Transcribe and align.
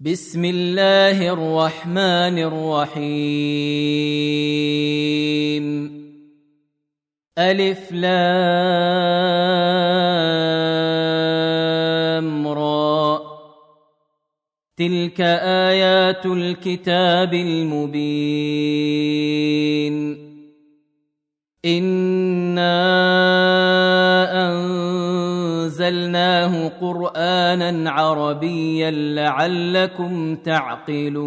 بسم 0.00 0.44
الله 0.44 1.32
الرحمن 1.32 2.38
الرحيم. 2.38 3.06
ألف 7.38 7.92
لام 7.92 8.08
را. 12.48 13.18
تلك 14.76 15.20
آيات 15.20 16.26
الكتاب 16.26 17.34
المبين. 17.34 18.16
إِنَّا 21.64 23.35
أنزلناه 25.88 26.68
قرآنا 26.80 27.90
عربيا 27.90 28.90
لعلكم 28.90 30.36
تعقلون. 30.36 31.26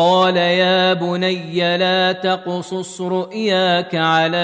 قال 0.00 0.36
يا 0.36 0.92
بني 0.92 1.76
لا 1.76 2.12
تقصص 2.12 3.00
رؤياك 3.00 3.94
على 3.94 4.36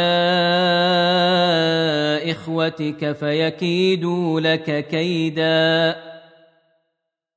إخوتك 2.30 3.12
فيكيدوا 3.12 4.40
لك 4.40 4.86
كيدا. 4.88 5.96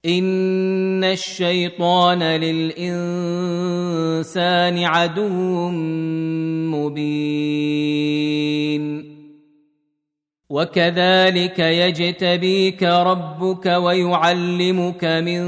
إن 0.06 1.04
الشيطان 1.04 2.24
للإنسان 2.24 2.84
عدو 4.84 5.70
مبين. 6.76 8.20
وكذلك 10.50 11.60
يجتبيك 11.60 12.84
ربك 12.84 13.66
ويعلمك 13.66 15.06
من 15.06 15.42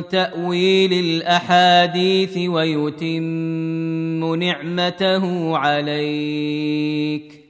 تأويل 0.00 0.92
الأحاديث 0.92 2.38
ويتم 2.38 4.34
نعمته 4.34 5.56
عليك. 5.56 7.42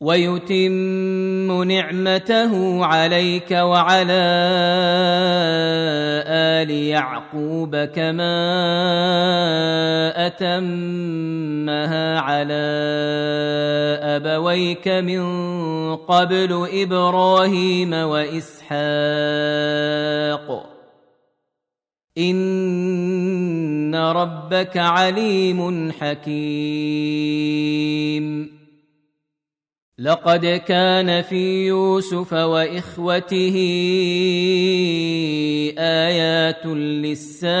ويتم 0.00 1.62
نعمته 1.62 2.84
عليك 2.84 3.50
وعلى 3.50 4.22
آل 6.26 6.70
يعقوب 6.70 7.76
كما 7.76 8.36
أتمها 10.26 12.18
على 12.18 12.66
أبويك 14.02 14.88
من 14.88 15.22
قبل 15.96 16.68
إبراهيم 16.72 17.92
وإسحاق. 17.92 18.80
ان 22.18 23.94
ربك 23.94 24.76
عليم 24.76 25.92
حكيم. 25.92 27.30
لقد 29.98 30.46
كان 30.46 31.22
في 31.22 31.66
يوسف 31.66 32.32
واخوته 32.32 33.56
ايات 35.78 36.66
للسائلين. 36.66 37.60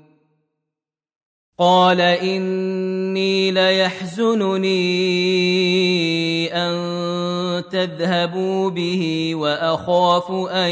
قال 1.61 2.01
إني 2.01 3.51
ليحزنني 3.51 4.71
أن 6.53 6.73
تذهبوا 7.69 8.69
به 8.69 9.31
وأخاف 9.35 10.31
أن 10.31 10.71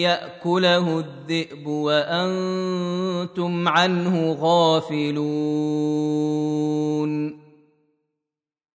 يأكله 0.00 0.98
الذئب 0.98 1.66
وأنتم 1.66 3.68
عنه 3.68 4.36
غافلون. 4.40 5.22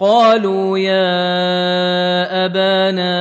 قالوا 0.00 0.78
يا 0.78 2.46
أبانا 2.46 3.14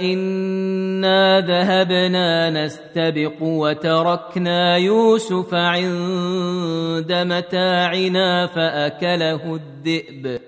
إنا 0.00 1.40
ذهبنا 1.40 2.50
نستبق 2.50 3.42
وتركنا 3.42 4.76
يوسف 4.76 5.54
عند 5.54 7.12
متاعنا 7.12 8.46
فأكله 8.46 9.54
الذئب. 9.54 10.40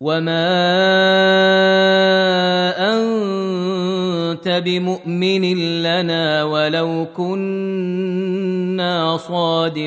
وما 0.00 0.46
أنت 2.94 4.48
بمؤمن 4.48 5.42
لنا 5.82 6.44
ولو 6.44 7.06
كنا 7.16 7.96
صادقين. 9.16 9.86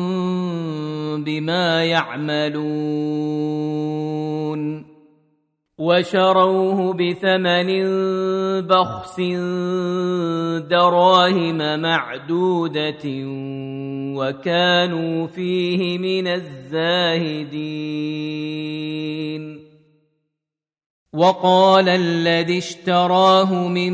بما 1.23 1.83
يعملون 1.83 3.31
وشروه 5.77 6.93
بثمن 6.93 7.69
بخس 8.67 9.19
دراهم 10.69 11.79
معدودة 11.81 13.05
وكانوا 14.15 15.27
فيه 15.27 15.97
من 15.97 16.27
الزاهدين 16.27 17.61
وقال 21.13 21.89
الذي 21.89 22.57
اشتراه 22.57 23.67
من 23.67 23.93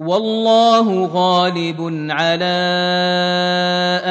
والله 0.00 1.06
غالب 1.06 2.06
على 2.10 2.44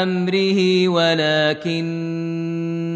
أمره 0.03 0.87
ولكن 0.87 1.87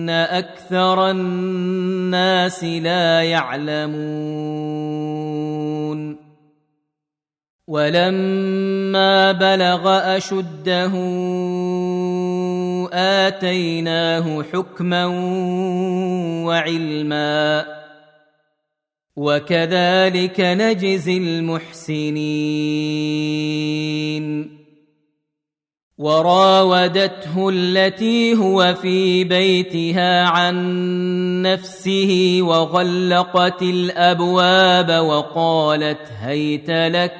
أكثر 0.10 1.10
الناس 1.12 2.64
لا 2.64 3.24
يعلمون. 3.24 4.02
ولما 7.68 9.32
بلغ 9.32 9.90
أشده 10.18 10.92
آتيناه 12.94 14.44
حكما 14.54 15.06
وعلما. 16.46 17.81
وكذلك 19.16 20.40
نجزي 20.40 21.18
المحسنين. 21.18 22.22
وراودته 25.98 27.50
التي 27.50 28.36
هو 28.36 28.76
في 28.82 29.24
بيتها 29.24 30.24
عن 30.26 31.42
نفسه 31.42 32.40
وغلقت 32.42 33.62
الأبواب 33.62 34.90
وقالت 35.06 36.12
هيت 36.20 36.70
لك. 36.70 37.14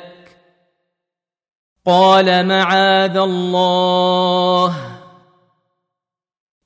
قال 1.86 2.48
معاذ 2.48 3.18
الله. 3.18 4.91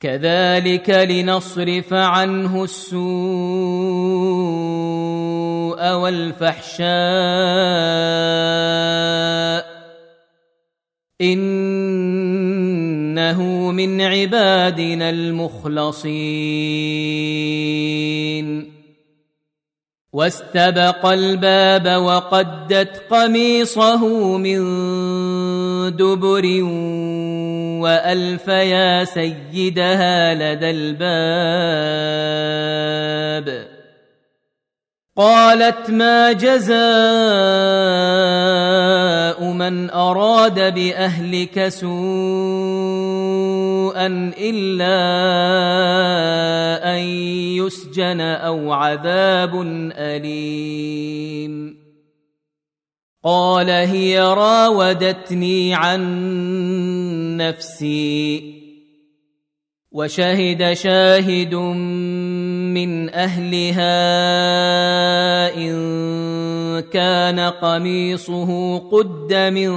كذلك 0.00 0.90
لنصرف 0.90 1.92
عنه 1.92 2.64
السوء 2.64 3.04
والفحشاء 5.92 6.84
إنه 11.20 11.72
من 13.72 14.00
عبادنا 14.00 15.10
المخلصين 15.10 16.44
واستبق 20.14 21.06
الباب 21.06 22.02
وقدت 22.02 23.02
قميصه 23.10 24.02
من 24.38 24.60
دبر 25.96 26.62
وألف 27.82 28.48
يا 28.48 29.04
سيدها 29.04 30.34
لدى 30.34 30.70
الباب. 30.70 31.04
قالت 35.16 35.90
ما 35.90 36.32
جزاء 36.32 36.74
من 39.52 39.90
أراد 39.90 40.74
بأهلك 40.74 41.68
سوءا 41.68 41.92
إلا 44.38 44.98
أن 46.94 46.98
يسجن 47.62 48.20
أو 48.20 48.72
عذاب 48.72 49.62
أليم. 49.96 51.84
قال 53.24 53.70
هي 53.70 54.20
راودتني 54.20 55.74
عن 55.74 56.00
نفسي 57.36 58.54
وشهد 59.92 60.72
شاهد 60.72 61.54
من 62.74 63.10
أهلها 63.10 63.94
إن 65.56 65.74
كان 66.80 67.40
قميصه 67.40 68.78
قد 68.78 69.34
من 69.34 69.74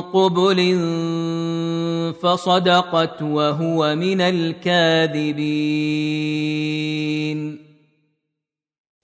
قبل 0.00 0.78
فصدقت 2.22 3.22
وهو 3.22 3.94
من 3.96 4.20
الكاذبين. 4.20 5.30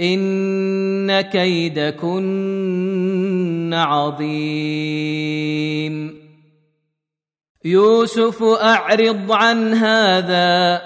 ان 0.00 1.20
كيدكن 1.20 2.24
عظيم. 3.74 5.24
يوسف 7.64 8.42
اعرض 8.42 9.32
عن 9.32 9.74
هذا 9.74 10.82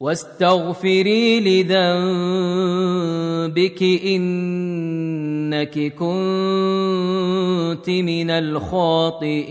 واستغفري 0.00 1.40
لذنبك 1.40 2.22
انك 3.82 5.78
كنت 5.94 7.90
من 7.90 8.30
الخاطئين. 8.30 9.50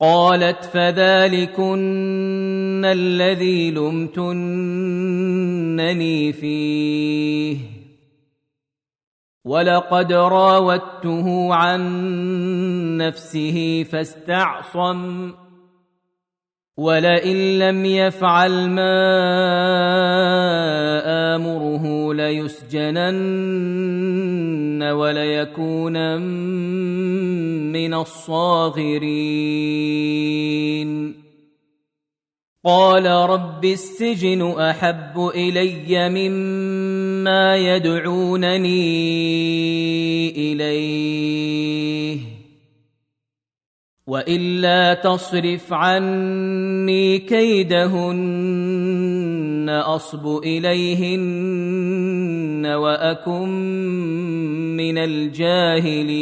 قالت 0.00 0.64
فذلكن 0.64 1.86
الذي 2.84 3.70
لمتنني 3.70 4.32
فيه. 6.32 7.56
ولقد 9.44 10.12
راودته 10.12 11.54
عن 11.54 11.82
نفسه 12.96 13.82
فاستعصم. 13.82 15.32
ولئن 16.76 17.58
لم 17.58 17.84
يفعل 17.84 18.68
ما 18.68 18.96
امره 21.36 22.14
ليسجنن 22.14 23.56
وليكون 24.82 26.20
من 27.72 27.94
الصاغرين 27.94 29.36
قال 32.64 33.06
رب 33.06 33.64
السجن 33.64 34.42
احب 34.60 35.30
الي 35.34 36.08
مما 36.08 37.56
يدعونني 37.56 38.76
اليه 40.52 42.35
وإلا 44.06 44.94
تصرف 44.94 45.72
عني 45.72 47.18
كيدهن 47.18 48.76
أصب 49.84 50.42
إليهن 50.44 52.66
وأكن 52.66 53.48
من 54.76 54.98
الجاهلين. 54.98 56.16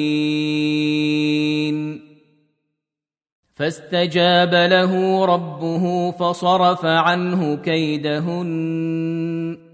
فاستجاب 3.54 4.54
له 4.54 5.24
ربه 5.24 6.10
فصرف 6.10 6.84
عنه 6.84 7.56
كيدهن. 7.56 9.73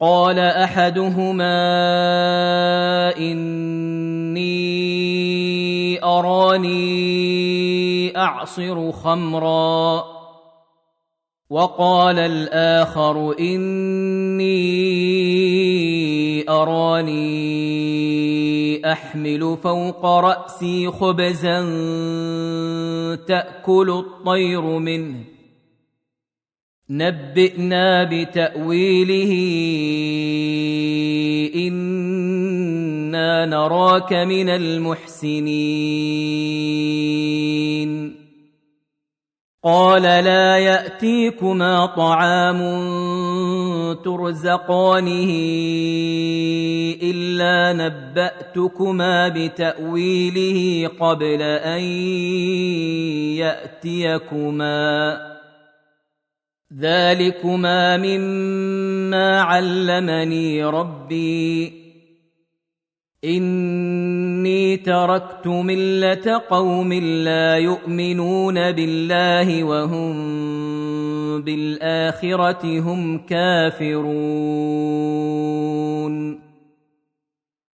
قال 0.00 0.38
أحدهما 0.38 1.58
إني 3.18 4.70
أراني 6.04 8.16
أعصر 8.16 8.92
خمرا 8.92 10.04
وقال 11.50 12.18
الآخر 12.18 13.34
إني 13.40 14.50
أراني 16.48 17.72
أحمل 18.92 19.56
فوق 19.62 20.06
رأسي 20.06 20.90
خبزا 20.90 21.60
تأكل 23.28 23.90
الطير 23.90 24.60
منه 24.60 25.39
نبئنا 26.90 28.04
بتأويله 28.04 29.32
إنا 31.54 33.46
نراك 33.46 34.12
من 34.12 34.48
المحسنين. 34.48 35.70
قال 39.64 40.02
لا 40.02 40.58
يأتيكما 40.58 41.86
طعام 41.86 42.58
ترزقانه 44.04 45.30
إلا 47.02 47.72
نبأتكما 47.72 49.28
بتأويله 49.28 50.88
قبل 51.00 51.42
أن 51.42 51.80
يأتيكما. 53.36 55.29
ذلكما 56.78 57.96
مما 57.96 59.40
علمني 59.40 60.64
ربي 60.64 61.72
اني 63.24 64.76
تركت 64.76 65.46
مله 65.46 66.42
قوم 66.50 66.92
لا 66.92 67.56
يؤمنون 67.56 68.72
بالله 68.72 69.64
وهم 69.64 70.12
بالاخره 71.42 72.80
هم 72.80 73.18
كافرون 73.18 74.20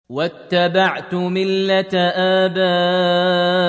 واتبعت 0.08 1.14
مله 1.14 1.94
ابائي 2.44 3.64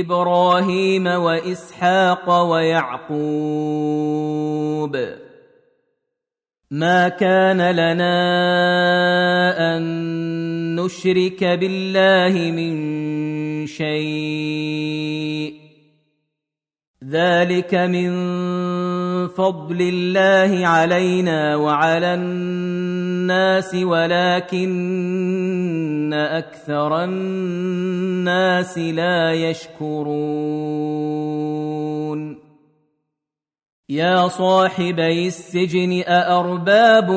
إبراهيم 0.00 1.06
وإسحاق 1.06 2.42
ويعقوب. 2.42 3.14
ما 6.70 7.08
كان 7.08 7.70
لنا 7.70 8.16
أن 9.76 9.82
نشرك 10.76 11.44
بالله 11.44 12.52
من 12.52 12.74
شيء. 13.66 15.63
ذلك 17.14 17.74
من 17.74 18.10
فضل 19.28 19.78
الله 19.80 20.66
علينا 20.66 21.56
وعلى 21.56 22.14
الناس 22.14 23.74
ولكن 23.74 24.74
أكثر 26.14 27.04
الناس 27.04 28.78
لا 28.78 29.32
يشكرون. 29.32 30.74
يا 33.88 34.28
صاحبي 34.28 35.26
السجن 35.26 36.02
أأرباب 36.08 37.10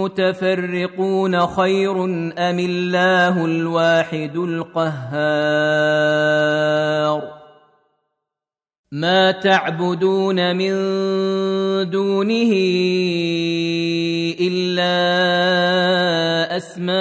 متفرقون 0.00 1.46
خير 1.46 2.04
أم 2.04 2.58
الله 2.58 3.44
الواحد 3.44 4.36
القهار؟ 4.36 5.36
ما 8.92 9.30
تعبدون 9.30 10.56
من 10.56 10.70
دونه 11.90 12.52
الا 14.40 14.96
اسماء 16.56 16.96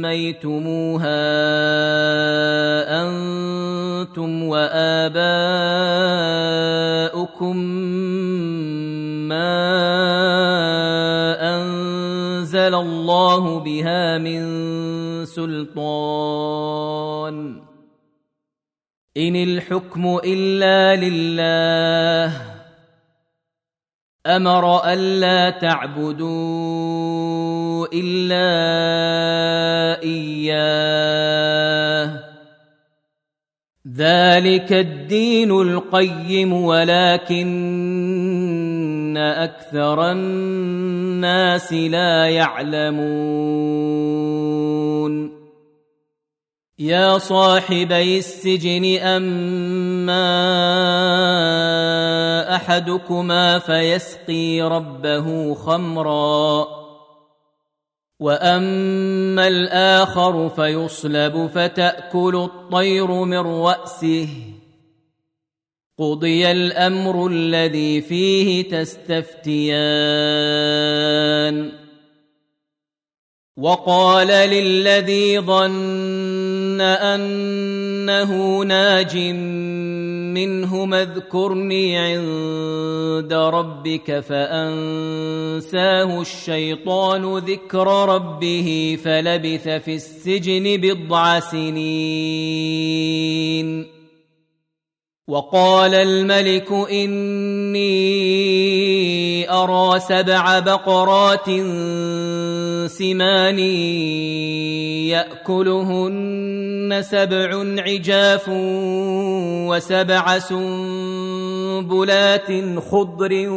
سميتموها 0.00 0.60
أنتم 3.02 4.42
واباؤكم 4.44 5.16
ما 9.28 9.52
انزل 11.40 12.74
الله 12.74 13.60
بها 13.60 14.18
من 14.18 14.70
سلطان. 15.34 17.26
إن 19.16 19.36
الحكم 19.36 20.20
إلا 20.24 20.96
لله. 20.96 22.32
أمر 24.26 24.92
الا 24.92 25.50
تعبدوا 25.50 26.66
إلا 27.92 28.48
إياه. 30.02 31.89
ذلك 34.00 34.72
الدين 34.72 35.50
القيم 35.50 36.52
ولكن 36.52 37.50
أكثر 39.16 40.12
الناس 40.12 41.72
لا 41.72 42.26
يعلمون. 42.26 43.80
يا 46.78 47.18
صاحبي 47.18 48.18
السجن 48.18 48.98
أما 48.98 50.26
أحدكما 52.56 53.58
فيسقي 53.58 54.62
ربه 54.62 55.54
خمرا. 55.54 56.79
واما 58.20 59.48
الآخر 59.48 60.48
فيصلب 60.48 61.50
فتاكل 61.54 62.36
الطير 62.36 63.10
من 63.10 63.38
راسه 63.38 64.28
قضي 65.98 66.50
الامر 66.50 67.26
الذي 67.26 68.00
فيه 68.00 68.68
تستفتيان 68.68 69.80
وقال 73.56 74.28
للذي 74.28 75.40
ظن 75.40 76.80
انه 76.80 78.62
ناج 78.64 79.16
منهما 80.34 81.02
اذكرني 81.02 81.98
عند 81.98 83.32
ربك 83.32 84.20
فأنساه 84.20 86.20
الشيطان 86.20 87.38
ذكر 87.38 88.14
ربه 88.14 88.98
فلبث 89.04 89.68
في 89.68 89.94
السجن 89.94 90.76
بضع 90.76 91.40
سنين. 91.40 92.90
وقال 95.30 95.94
الملك 95.94 96.72
اني 99.40 99.50
أرى 99.50 100.00
سبع 100.00 100.58
بقرات 100.58 101.46
سمان 102.90 103.58
يأكلهن 105.08 107.02
سبع 107.02 107.64
عجاف 107.82 108.48
وسبع 109.68 110.38
سنبلات 110.38 111.98
خضر 112.90 113.48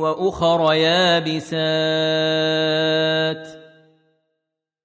وأخر 0.00 0.72
يابسات 0.72 1.52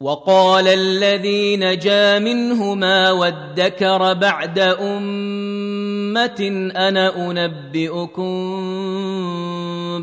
وقال 0.00 0.68
الذي 0.68 1.56
نجا 1.56 2.18
منهما 2.18 3.12
وادكر 3.12 4.12
بعد 4.12 4.58
أمة 4.58 6.70
أنا 6.76 7.30
أنبئكم 7.30 8.36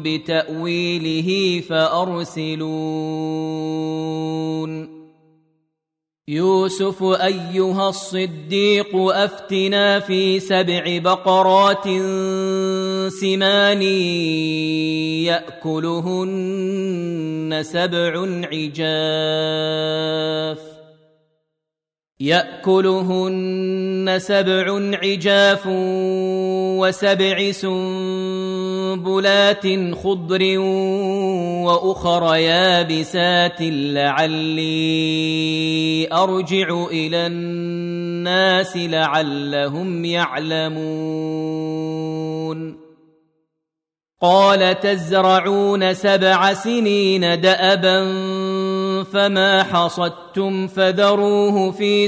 بتأويله 0.03 1.62
فأرسلون. 1.69 2.63
يوسف 6.27 7.03
أيها 7.03 7.89
الصديق 7.89 8.95
أفتنا 8.95 9.99
في 9.99 10.39
سبع 10.39 10.97
بقرات 10.97 11.83
سمان 13.13 13.81
يأكلهن 15.63 16.63
سبع 17.63 18.25
عجاف 18.53 18.83
يأكلهن 22.19 24.15
سبع 24.19 24.97
عجاف 25.03 25.67
وسبع 26.79 27.51
سنبلات 27.51 28.42
خضر 29.95 30.60
وأخر 31.65 32.36
يابسات 32.36 33.58
لعلي 33.62 34.73
أرجع 36.13 36.86
إلى 36.91 37.27
الناس 37.27 38.77
لعلهم 38.77 40.06
يعلمون. 40.06 41.53
قال 44.23 44.79
تزرعون 44.79 45.93
سبع 45.93 46.53
سنين 46.53 47.41
دأبا 47.41 48.03
فما 49.03 49.63
حصدتم 49.63 50.67
فذروه 50.67 51.71
في 51.71 52.08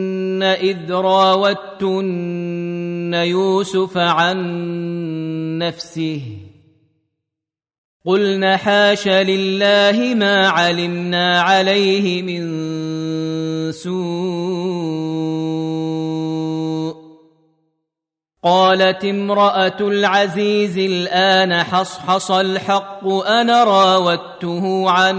إذ 0.43 0.91
راوتن 0.91 2.31
يوسف 3.13 3.97
عن 3.97 4.37
نفسه 5.57 6.21
قلن 8.05 8.57
حاش 8.57 9.07
لله 9.07 10.13
ما 10.15 10.47
علمنا 10.47 11.41
عليه 11.41 12.21
من 12.21 12.41
سوء 13.71 15.11
قالت 18.43 19.05
امرأة 19.05 19.77
العزيز 19.81 20.77
الآن 20.77 21.53
حصحص 21.53 22.31
الحق 22.31 23.07
أنا 23.07 23.63
راودته 23.63 24.89
عن 24.89 25.17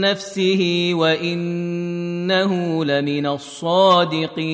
نفسه 0.00 0.90
وإنه 0.94 2.84
لمن 2.84 3.26
الصادقين. 3.26 4.44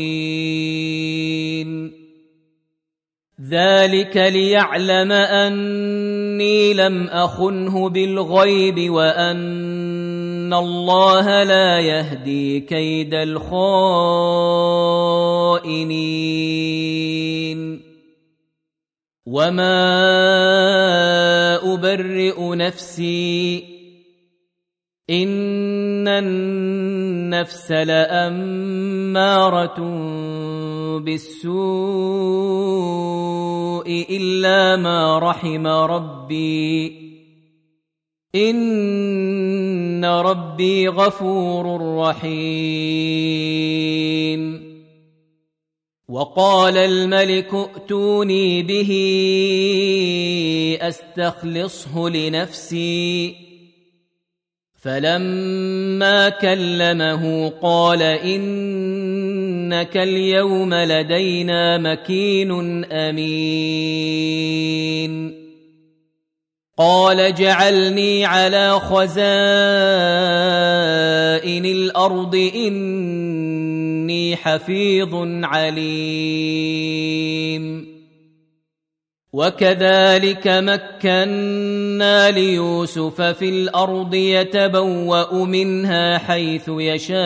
ذلك 3.50 4.16
ليعلم 4.16 5.12
أني 5.12 6.74
لم 6.74 7.06
أخنه 7.06 7.88
بالغيب 7.88 8.90
وان 10.50 10.64
الله 10.64 11.42
لا 11.42 11.80
يهدي 11.80 12.60
كيد 12.60 13.14
الخائنين 13.14 13.70
وما 19.26 19.78
ابرئ 21.74 22.54
نفسي 22.56 23.64
ان 25.10 26.08
النفس 26.08 27.72
لاماره 27.72 29.20
بالسوء 30.98 31.60
الا 34.10 34.76
ما 34.76 35.18
رحم 35.18 35.66
ربي 35.66 37.09
ان 38.34 40.04
ربي 40.04 40.88
غفور 40.88 41.96
رحيم. 41.96 43.50
وقال 46.08 46.76
الملك 46.76 47.54
ائتوني 47.54 48.62
به 48.62 48.90
استخلصه 50.82 52.08
لنفسي. 52.08 53.34
فلما 54.82 56.28
كلمه 56.28 57.48
قال 57.48 58.02
انك 58.02 59.96
اليوم 59.96 60.74
لدينا 60.74 61.78
مكين 61.78 62.84
امين. 62.84 64.20
قال 66.80 67.34
جعلني 67.34 68.24
على 68.24 68.80
خزائن 68.80 69.10
الأرض 71.64 72.50
إني 72.54 74.36
حفيظ 74.36 75.14
عليم. 75.44 76.60
وكذلك 79.32 80.48
مكنا 80.48 82.30
ليوسف 82.30 83.20
في 83.22 83.48
الأرض 83.48 84.14
يتبوأ 84.14 85.44
منها 85.44 86.18
حيث 86.18 86.68
يشاء. 86.68 87.20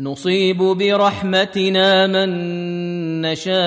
نصيب 0.00 0.58
برحمتنا 0.58 2.06
من 2.06 2.28
نشاء 3.26 3.58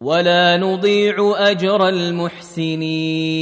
ولا 0.00 0.56
نضيع 0.56 1.34
أجر 1.38 1.88
المحسنين 1.88 3.32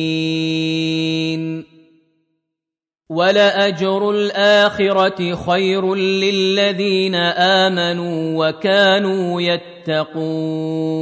ولأجر 3.10 4.10
الآخرة 4.10 5.34
خير 5.34 5.94
للذين 5.94 7.14
آمنوا 7.14 8.48
وكانوا 8.48 9.40
يتقون 9.40 11.00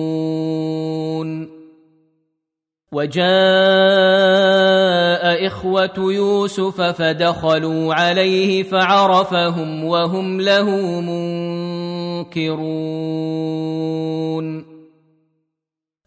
وجاء 2.93 3.27
إخوة 5.47 5.95
يوسف 5.99 6.81
فدخلوا 6.81 7.95
عليه 7.95 8.63
فعرفهم 8.63 9.85
وهم 9.85 10.41
له 10.41 10.71
منكرون. 12.31 12.79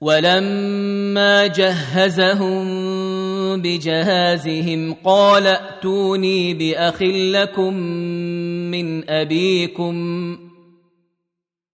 ولما 0.02 1.48
جهزهم 1.48 2.64
بجهازهم 3.62 4.94
قال 5.04 5.48
ائتوني 5.48 6.54
بأخ 6.54 7.02
لكم 7.02 7.74
من 8.72 9.10
أبيكم. 9.10 10.51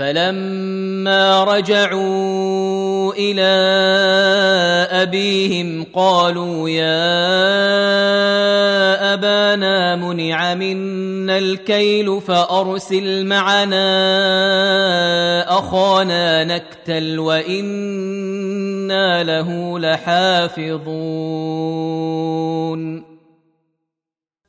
فلما 0.00 1.44
رجعوا 1.44 3.12
إلى 3.12 3.50
أبيهم 5.02 5.86
قالوا 5.94 6.68
يا 6.68 7.00
أبانا 9.14 9.96
منع 9.96 10.54
منا 10.54 11.38
الكيل 11.38 12.20
فأرسل 12.20 13.26
معنا 13.26 13.88
أخانا 15.58 16.44
نكتل 16.44 17.18
وإنا 17.18 18.44
له 19.24 19.78
لحافظون. 19.78 21.00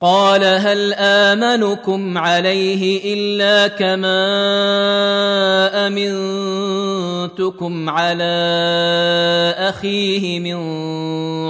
قال 0.02 0.44
هل 0.44 0.94
آمنكم 0.94 2.18
عليه 2.18 3.14
إلا 3.14 3.68
كما 3.68 4.18
أمنتكم 5.88 7.90
على 7.90 8.24
أخيه 9.58 10.40
من 10.40 10.60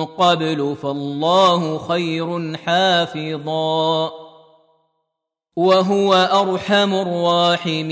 قبل 0.06 0.76
فالله 0.82 1.78
خير 1.78 2.58
حافظا 2.58 4.12
وهو 5.56 6.14
أرحم 6.14 6.94
الراحمين 6.94 7.92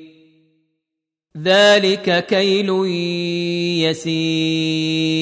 ذلك 1.37 2.25
كيل 2.25 2.69
يسير. 3.89 5.21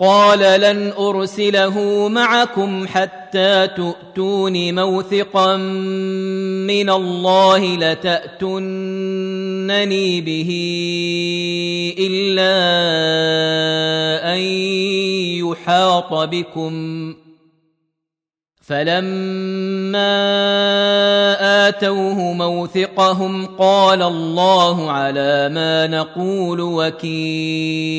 قال 0.00 0.60
لن 0.60 0.92
أرسله 0.98 2.08
معكم 2.08 2.86
حتى 2.86 3.68
تؤتون 3.76 4.74
موثقا 4.74 5.56
من 6.66 6.90
الله 6.90 7.76
لتاتونني 7.76 8.50
به 10.20 10.50
إلا 11.98 12.54
أن 14.34 14.38
يحاط 15.48 16.14
بكم. 16.14 17.14
فلما 18.62 20.12
اتوه 21.68 22.32
موثقهم 22.32 23.46
قال 23.46 24.02
الله 24.02 24.90
على 24.90 25.48
ما 25.48 25.86
نقول 25.86 26.60
وكيل 26.60 27.92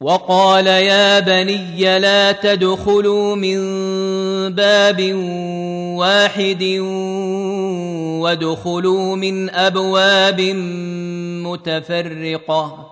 وقال 0.00 0.66
يا 0.66 1.20
بني 1.20 1.98
لا 1.98 2.32
تدخلوا 2.32 3.36
من 3.36 3.58
باب 4.54 5.14
واحد 5.98 6.62
وادخلوا 8.22 9.16
من 9.16 9.50
ابواب 9.50 10.40
متفرقه 11.46 12.91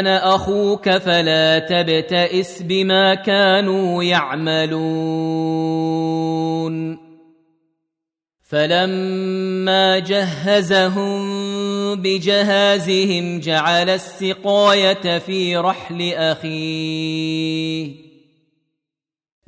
أنا 0.00 0.34
أخوك 0.34 0.90
فلا 0.90 1.58
تبتئس 1.58 2.62
بما 2.62 3.14
كانوا 3.14 4.04
يعملون. 4.04 4.80
فلما 8.48 9.98
جهزهم 9.98 11.20
بجهازهم 11.94 13.40
جعل 13.40 13.90
السقاية 13.90 15.18
في 15.18 15.56
رحل 15.56 16.12
أخيه. 16.12 18.10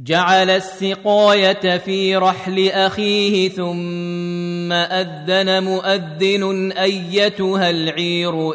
جعل 0.00 0.50
السقاية 0.50 1.78
في 1.78 2.16
رحل 2.16 2.68
أخيه 2.68 3.48
ثم 3.48 4.72
أذن 4.72 5.64
مؤذن 5.64 6.72
أيتها 6.72 7.70
العير 7.70 8.54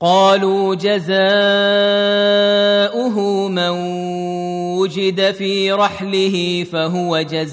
قالوا 0.00 0.74
جزاؤه 0.74 1.18
من 3.48 3.70
وجد 4.78 5.30
في 5.30 5.72
رحله 5.72 6.66
فهو 6.72 7.20
جزاؤه. 7.20 7.52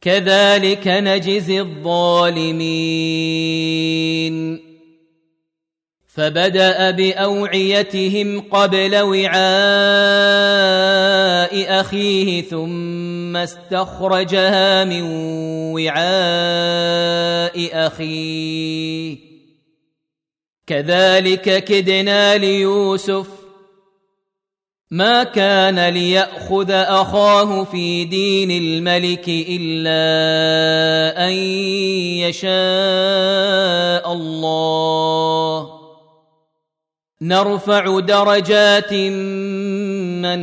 كذلك 0.00 0.88
نجزي 0.88 1.60
الظالمين. 1.60 3.02
فبدأ 6.14 6.90
بأوعيتهم 6.90 8.40
قبل 8.40 8.96
وعاء 8.96 9.32
أخيه 11.80 12.42
ثم 12.42 12.91
استخرجها 13.36 14.84
من 14.84 15.02
وعاء 15.74 15.96
أخيه. 17.86 19.16
كذلك 20.66 21.64
كدنا 21.64 22.36
ليوسف. 22.36 23.26
ما 24.90 25.24
كان 25.24 25.88
ليأخذ 25.88 26.70
أخاه 26.70 27.64
في 27.64 28.04
دين 28.04 28.50
الملك 28.50 29.24
إلا 29.28 30.02
أن 31.28 31.32
يشاء 32.22 34.12
الله. 34.12 35.82
نرفع 37.22 38.00
درجات 38.00 38.92
من 40.22 40.42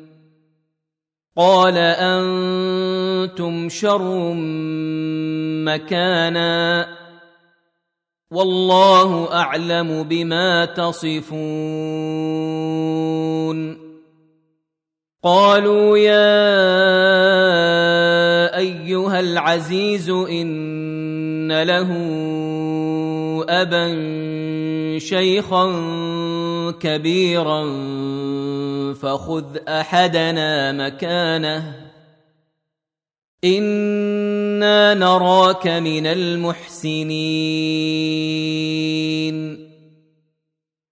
قال 1.37 1.77
أنتم 1.77 3.69
شر 3.69 4.33
مكانا 5.63 6.87
والله 8.31 9.33
أعلم 9.33 10.03
بما 10.03 10.65
تصفون. 10.65 11.31
قالوا 15.23 15.97
يا 15.97 16.51
أيها 18.57 19.19
العزيز 19.19 20.09
إن 20.09 21.61
له 21.61 21.91
أبا 23.49 23.87
شيخا 24.99 25.65
كبيرا 26.79 27.63
فخذ 28.93 29.57
أحدنا 29.67 30.71
مكانه. 30.71 31.75
إنا 33.43 34.93
نراك 34.93 35.67
من 35.67 36.07
المحسنين. 36.07 37.11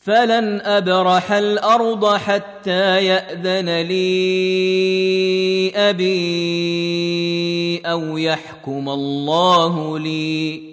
فلن 0.00 0.60
ابرح 0.60 1.32
الأرض 1.32 2.14
حتى 2.14 3.04
ياذن 3.04 3.80
لي 3.80 4.10
ابي 5.76 6.20
أو 7.84 8.18
يحكم 8.18 8.88
الله 8.88 9.98
لي 9.98 10.70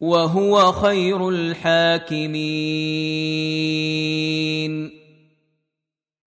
وهو 0.00 0.72
خير 0.72 1.28
الحاكمين 1.28 2.34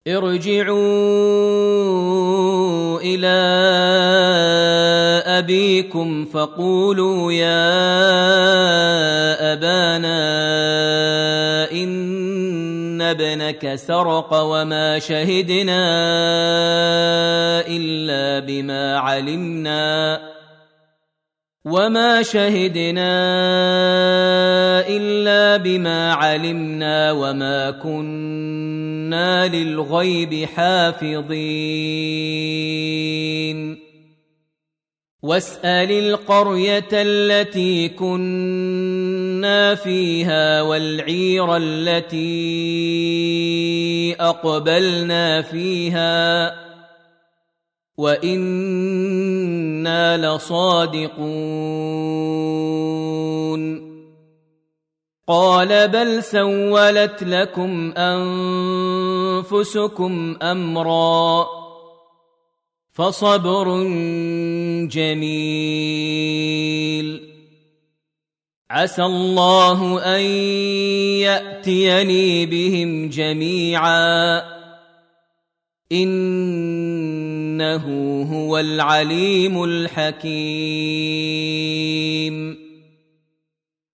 ارجعوا 0.09 0.73
إلى 3.01 3.39
ابيكم 5.27 6.25
فقولوا 6.25 7.33
يا 7.33 7.83
ابانا 9.53 11.12
ان 11.73 13.03
ابنك 13.03 13.75
سرق 13.75 14.35
وما 14.35 14.99
شهدنا 14.99 15.83
الا 17.67 18.47
بما 18.47 18.99
علمنا 18.99 20.21
وما 21.65 22.23
شهدنا 22.23 23.13
الا 24.89 25.57
بما 25.57 26.13
علمنا 26.13 27.13
وما 27.13 27.71
كنا 27.71 29.49
للغيب 29.49 30.45
حافظين 30.45 31.33
واسأل 35.23 35.91
القرية 35.91 36.89
التي 36.93 37.89
كنا 37.89 39.75
فيها 39.75 40.63
والعير 40.63 41.57
التي 41.57 42.27
أقبلنا 44.21 45.43
فيها 45.43 46.55
وإنا 47.97 48.37
لصادقون. 50.37 51.23
قال 55.29 55.89
بل 55.89 56.23
سولت 56.23 57.23
لكم 57.23 57.93
أنفسكم 59.37 60.37
أمرا 60.43 61.47
فصبر 62.93 63.83
جميل. 64.89 66.13
عسى 68.71 69.03
الله 69.03 70.05
أن 70.17 70.21
يأتيني 71.21 72.47
بهم 72.47 73.09
جميعا. 73.09 74.43
إنه 75.93 77.83
هو 78.33 78.59
العليم 78.59 79.65
الحكيم. 79.65 80.33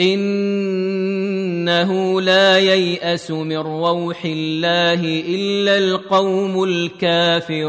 إنه 0.00 1.90
لا 2.20 2.58
ييأس 2.58 3.30
من 3.30 3.58
روح 3.58 4.24
الله 4.24 5.00
إلا 5.28 5.78
القوم 5.78 6.64
الكافرون. 6.64 7.68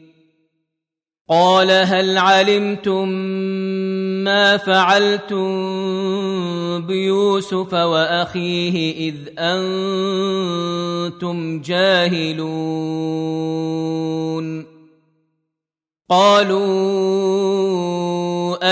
قال 1.31 1.71
هل 1.71 2.17
علمتم 2.17 3.09
ما 4.23 4.57
فعلتم 4.57 5.51
بيوسف 6.87 7.73
وأخيه 7.73 9.09
إذ 9.09 9.15
أنتم 9.39 11.61
جاهلون؟ 11.61 13.21
قالوا 16.09 16.61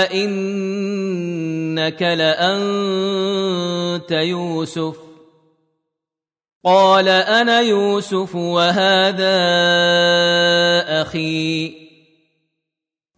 أئنك 0.02 2.02
لأنت 2.02 3.40
يوسف؟ 4.10 4.96
قال 6.64 7.08
أنا 7.08 7.60
يوسف 7.60 8.34
وهذا 8.34 9.40
أخي. 11.02 11.79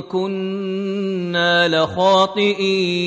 كنا 0.00 1.68
لخاطئين. 1.68 3.00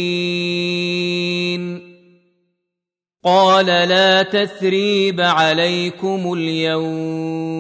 قال 3.24 3.66
لا 3.66 4.24
تثريب 4.24 5.22
عليكم 5.22 6.34
اليوم. 6.34 7.54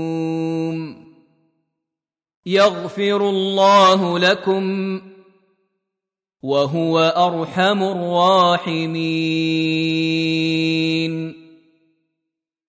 يغفر 2.45 3.29
الله 3.29 4.19
لكم 4.19 5.01
وهو 6.43 6.99
أرحم 6.99 7.83
الراحمين. 7.83 9.03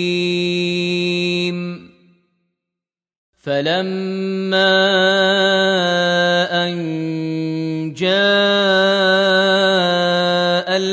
فلما 3.43 4.73
أن 6.63 7.93
جاء 7.93 8.82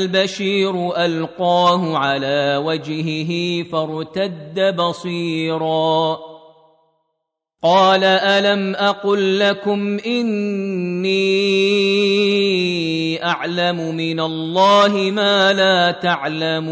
البشير 0.01 1.05
ألقاه 1.05 1.97
على 1.97 2.61
وجهه 2.65 3.63
فارتد 3.63 4.75
بصيرا. 4.75 6.17
قال 7.63 8.03
ألم 8.03 8.75
أقل 8.75 9.39
لكم 9.39 9.97
إني 10.05 11.21
أعلم 13.25 13.95
من 13.95 14.19
الله 14.19 15.11
ما 15.11 15.53
لا 15.53 15.91
تعلمون. 15.91 16.71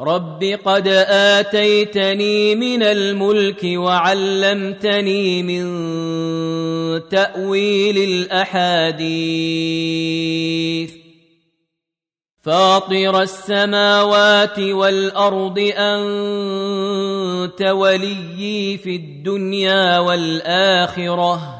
رب 0.00 0.58
قد 0.64 0.88
اتيتني 1.08 2.54
من 2.54 2.82
الملك 2.82 3.60
وعلمتني 3.64 5.42
من 5.42 5.64
تاويل 7.08 7.98
الاحاديث 7.98 9.06
فاطر 12.42 13.22
السماوات 13.22 14.58
والارض 14.58 15.58
انت 15.76 17.62
وليي 17.62 18.78
في 18.78 18.96
الدنيا 18.96 19.98
والاخره 19.98 21.55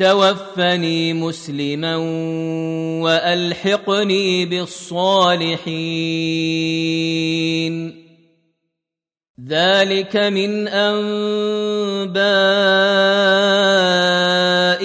توفني 0.00 1.12
مسلما 1.12 1.96
وألحقني 3.02 4.46
بالصالحين. 4.46 5.60
ذلك 9.48 10.16
من 10.16 10.68
أنباء 10.68 12.20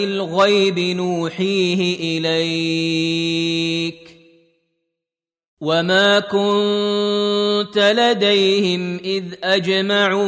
الغيب 0.04 0.80
نوحيه 0.80 2.20
إليك. 2.20 2.85
وما 5.66 6.20
كنت 6.20 7.78
لديهم 7.78 8.98
اذ 8.98 9.24
اجمعوا 9.44 10.26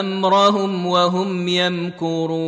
امرهم 0.00 0.86
وهم 0.86 1.48
يمكرون 1.48 2.38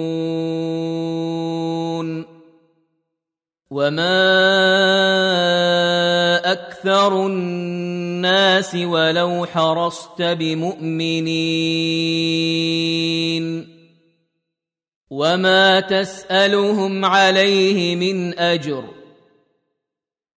وما 3.70 4.20
أكثر 6.52 7.26
الناس 7.26 8.74
ولو 8.74 9.46
حرصت 9.46 10.22
بمؤمنين 10.22 11.30
وما 15.10 15.80
تسالهم 15.80 17.04
عليه 17.04 17.96
من 17.96 18.38
اجر 18.38 18.99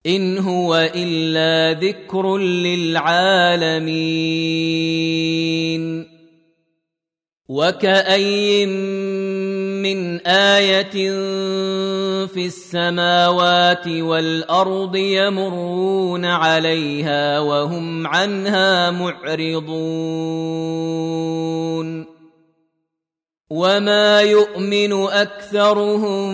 إن 0.06 0.38
هو 0.38 0.90
إلا 0.96 1.80
ذكر 1.80 2.38
للعالمين. 2.38 3.84
وكاين 7.50 8.70
من 9.82 10.28
آية 10.28 10.92
في 12.26 12.46
السماوات 12.46 13.88
والأرض 13.88 14.96
يمرون 14.96 16.26
عليها 16.26 17.40
وهم 17.40 18.08
عنها 18.08 18.92
معرضون. 18.92 20.14
وما 23.50 24.22
يؤمن 24.22 24.94
أكثرهم 24.94 26.34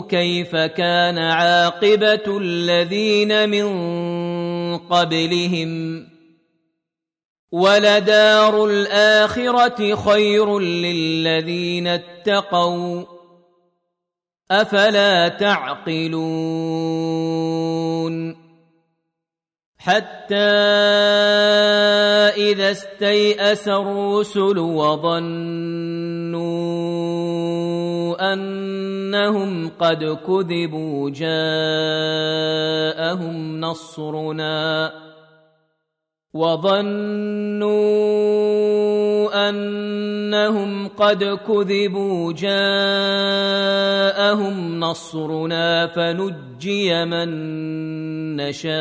كيف 0.09 0.57
كان 0.57 1.19
عاقبه 1.19 2.39
الذين 2.39 3.49
من 3.51 3.67
قبلهم 4.79 6.14
ولدار 7.55 8.67
الآخرة 8.67 9.95
خير 9.95 10.59
للذين 10.59 11.87
اتقوا 11.87 13.05
أفلا 14.51 15.29
تعقلون 15.29 16.75
حتى 19.79 20.35
إذا 22.37 22.71
استيأس 22.71 23.69
الرسل 23.69 24.59
وظنوا 24.59 25.55
أنهم 28.33 29.69
قد 29.69 30.05
كذبوا 30.27 31.11
جاءهم 31.11 31.31
نصرنا 33.61 34.93
وظنوا 36.35 37.75
أنهم 39.49 40.89
قد 40.89 41.25
كذبوا 41.25 42.33
جاءهم 42.33 42.61
نصرنا 44.81 45.87
فنجي 45.87 47.05
من 47.05 47.29
نشاء. 48.37 48.75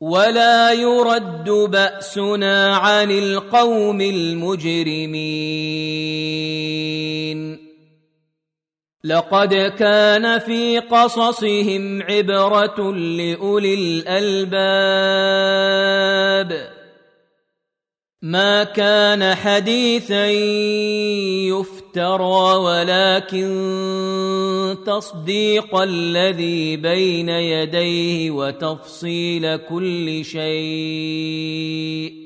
ولا 0.00 0.72
يرد 0.72 1.50
بأسنا 1.50 2.76
عن 2.76 3.10
القوم 3.10 4.00
المجرمين. 4.00 5.26
لقد 9.06 9.54
كان 9.78 10.38
في 10.38 10.78
قصصهم 10.78 12.02
عبرة 12.02 12.92
لأولي 12.92 13.74
الألباب. 13.74 14.56
ما 18.22 18.64
كان 18.64 19.34
حديثا 19.34 20.26
يفترى 21.46 22.56
ولكن 22.56 23.46
تصديق 24.86 25.76
الذي 25.76 26.76
بين 26.76 27.28
يديه 27.28 28.30
وتفصيل 28.30 29.56
كل 29.56 30.24
شيء. 30.24 32.25